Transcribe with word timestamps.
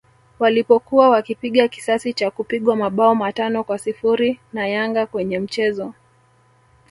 walipokuwa 0.39 1.09
wakipiga 1.09 1.67
kisasi 1.67 2.13
cha 2.13 2.31
kupigwa 2.31 2.75
mabao 2.75 3.15
matano 3.15 3.63
kwa 3.63 3.77
sifuri 3.79 4.39
na 4.53 4.67
Yanga 4.67 5.05
kwenye 5.07 5.39
mchezo 5.39 5.93